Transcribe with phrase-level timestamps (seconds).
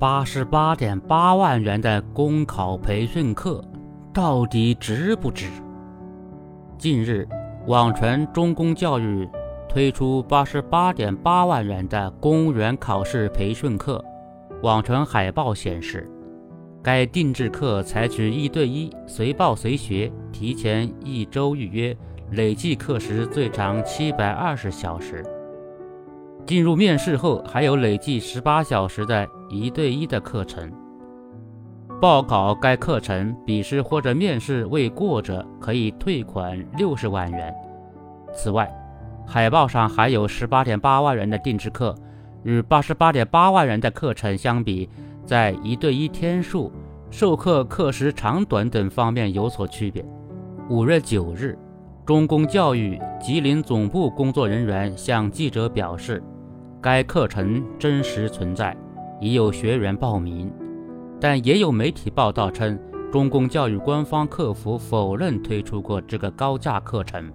[0.00, 3.60] 八十八点八万元的公考培训课
[4.14, 5.48] 到底值不值？
[6.78, 7.26] 近日，
[7.66, 9.28] 网传中公教育
[9.68, 14.00] 推出八十八点八万元的公务员考试培训课。
[14.62, 16.08] 网传海报显示，
[16.80, 21.96] 该定制课采取一对一、随报随学，提前一周预约，
[22.30, 25.24] 累计课时最长七百二十小时。
[26.46, 30.70] 进入面试后，还有累计十八小时的一对一的课程。
[32.00, 37.54] 报考该课程，笔试或者面试未过者可以退款六十万元。
[38.32, 38.70] 此外，
[39.26, 41.94] 海报上还有十八点八万元的定制课，
[42.44, 44.88] 与八十八点八万元的课程相比，
[45.24, 46.70] 在一对一天数、
[47.10, 50.04] 授课课时长短等方面有所区别。
[50.68, 51.58] 五月九日，
[52.06, 56.22] 中公教育吉林总部工作人员向记者表示。
[56.80, 58.76] 该课程真实存在，
[59.20, 60.52] 已有学员报名，
[61.20, 62.78] 但也有媒体报道称，
[63.12, 67.30] 中公教育官方客服否认推出过这个高价课程。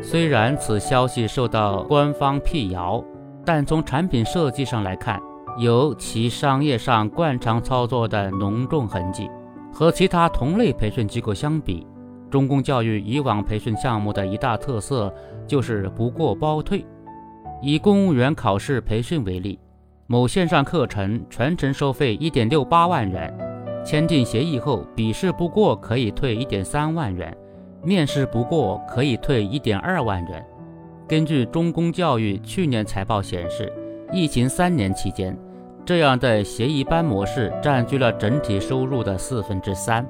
[0.00, 3.02] 虽然此消息受到官方辟谣，
[3.44, 5.20] 但从产品设计上来看，
[5.58, 9.28] 有其商业上惯常操作的浓重痕迹。
[9.72, 11.86] 和其他同类培训机构相比，
[12.30, 15.12] 中公教育以往培训项目的一大特色
[15.46, 16.84] 就是不过包退。
[17.62, 19.58] 以公务员考试培训为例，
[20.10, 23.30] 某线上课程全程收费一点六八万元，
[23.84, 27.36] 签订协议后，笔试不过可以退一点三万元，
[27.82, 30.42] 面试不过可以退一点二万元。
[31.06, 33.70] 根据中公教育去年财报显示，
[34.10, 35.38] 疫情三年期间，
[35.84, 40.06] 这样的协议班模式占据了整体收入的四分之三。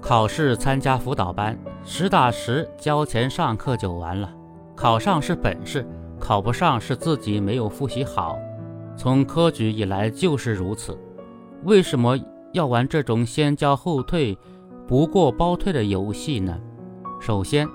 [0.00, 4.32] 考试参加辅导班，实打实交钱上课就完了，
[4.74, 5.86] 考上是本事。
[6.18, 8.38] 考不上是自己没有复习好，
[8.96, 10.98] 从科举以来就是如此。
[11.64, 12.18] 为什么
[12.52, 14.36] 要玩这种先交后退、
[14.86, 16.58] 不过包退的游戏呢？
[17.20, 17.68] 首先，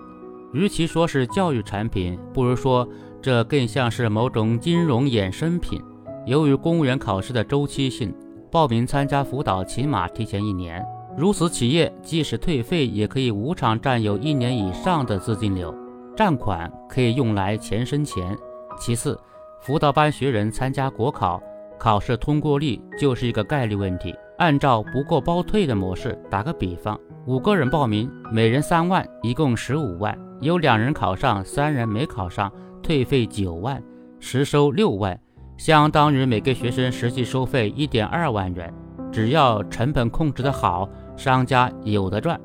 [0.54, 2.88] 与其说是教育产品，不如说
[3.22, 5.82] 这更像是某种金融衍生品。
[6.26, 8.14] 由于公务员考试的周期性，
[8.52, 10.84] 报名参加辅导起码提前一年，
[11.18, 15.74] 如此企业即使退费，也可以无偿占有一年以上的资金流。
[16.16, 18.38] 占款可以用来钱生钱。
[18.80, 19.18] 其次，
[19.62, 21.40] 辅导班学人参加国考，
[21.78, 24.16] 考试通过率就是一个概率问题。
[24.40, 30.18] 按照不过包退的模式，打个比方，五个人报名，每人三万，一共十五万。
[30.40, 32.52] 有两人考上，三人没考上，
[32.82, 33.80] 退费九万，
[34.20, 35.20] 实收六万，
[35.58, 38.74] 相当于每个学生实际收费一点二万元。
[39.12, 42.42] 只要成本控制得好，商家有的赚。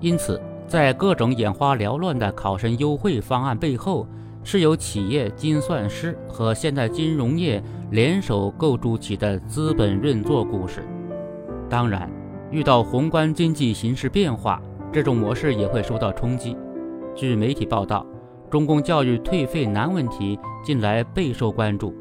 [0.00, 0.40] 因此。
[0.64, 4.06] 在各种眼花缭乱的考生优惠方案背后，
[4.44, 10.84] 是由企业精算师和现代金融业联手构筑起的资本运作故事。
[11.68, 12.10] 当然，
[12.50, 14.60] 遇到宏观经济形势变化，
[14.92, 16.56] 这种模式也会受到冲击。
[17.14, 18.04] 据媒体报道，
[18.50, 21.94] 中公教育退费难问题近来备受关注，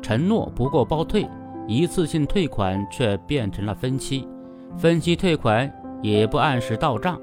[0.00, 1.28] 承诺不过包退，
[1.66, 4.26] 一次性退款却变成了分期，
[4.78, 5.70] 分期退款
[6.02, 7.20] 也不按时到账。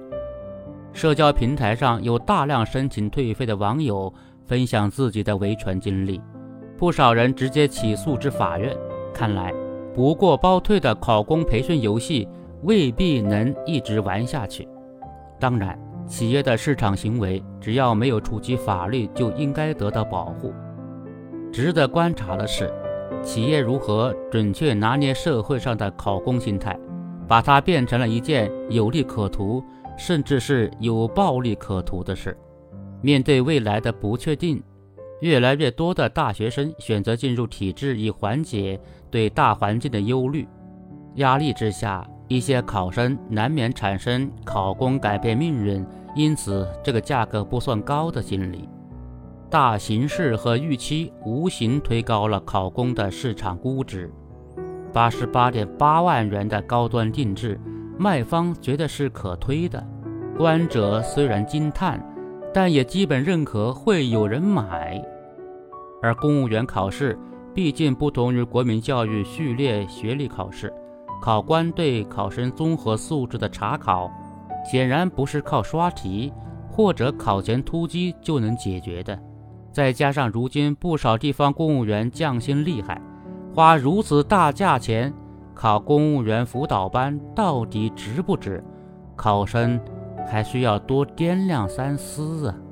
[0.93, 4.11] 社交平台上有大量申请退费的网友
[4.47, 6.21] 分享自己的维权经历，
[6.77, 8.75] 不少人直接起诉至法院。
[9.13, 9.53] 看来，
[9.93, 12.27] 不过包退的考公培训游戏
[12.63, 14.67] 未必能一直玩下去。
[15.39, 15.77] 当然，
[16.07, 20.53] 企业的市场行为只要没有触及法律，就应该得到保护。
[21.51, 22.73] 值得观察的是，
[23.21, 26.79] 企业如何准确拿捏社会上的考公心态，
[27.27, 29.63] 把它变成了一件有利可图。
[29.99, 32.37] 甚至是有暴利可图的事。
[33.01, 34.61] 面对未来的不确定，
[35.21, 40.47] 越来越多的大学生选择进入体制以缓解对大环境的忧虑。
[41.15, 45.85] 压力之下，一些考生难免产生考公改变命运，
[46.15, 48.67] 因此这个价格不算高的心理。
[49.49, 54.11] 大形势和预期无形推高了考公的市场估值。
[54.91, 57.59] 八十八点八万元的高端定制。
[57.99, 59.83] 卖方觉得是可推的，
[60.37, 61.99] 观者虽然惊叹，
[62.57, 64.99] 但也基本认可会有人买。
[66.01, 67.15] 而公务员考试
[67.53, 70.73] 毕竟不同于国民教育序列学历考试，
[71.21, 74.11] 考官对考生综合素质的查考，
[74.65, 76.33] 显然不是靠刷题
[76.67, 79.15] 或者考前突击就能解决的。
[79.71, 82.99] 再加上如今不少地方公务员降薪厉害，
[83.53, 85.13] 花如此大价钱。
[85.53, 88.63] 考公务员辅导班到底值不值？
[89.15, 89.79] 考生
[90.29, 92.66] 还需要多掂量三思啊。